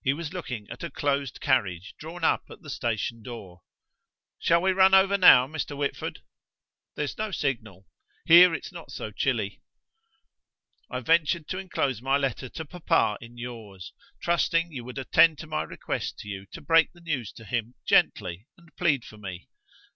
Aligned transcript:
He 0.00 0.12
was 0.12 0.32
looking 0.32 0.70
at 0.70 0.84
a 0.84 0.90
closed 0.92 1.40
carriage 1.40 1.96
drawn 1.98 2.22
up 2.22 2.44
at 2.50 2.62
the 2.62 2.70
station 2.70 3.20
door. 3.24 3.62
"Shall 4.38 4.62
we 4.62 4.70
run 4.70 4.94
over 4.94 5.18
now, 5.18 5.48
Mr. 5.48 5.76
Whitford?" 5.76 6.20
"There's 6.94 7.18
no 7.18 7.32
signal. 7.32 7.88
Here 8.26 8.54
it's 8.54 8.70
not 8.70 8.92
so 8.92 9.10
chilly." 9.10 9.60
"I 10.88 11.00
ventured 11.00 11.48
to 11.48 11.58
enclose 11.58 12.00
my 12.00 12.16
letter 12.16 12.48
to 12.48 12.64
papa 12.64 13.18
in 13.20 13.38
yours, 13.38 13.92
trusting 14.22 14.70
you 14.70 14.84
would 14.84 14.98
attend 14.98 15.38
to 15.38 15.48
my 15.48 15.64
request 15.64 16.20
to 16.20 16.28
you 16.28 16.46
to 16.52 16.60
break 16.60 16.92
the 16.92 17.00
news 17.00 17.32
to 17.32 17.44
him 17.44 17.74
gently 17.84 18.46
and 18.56 18.68
plead 18.76 19.04
for 19.04 19.18
me." 19.18 19.48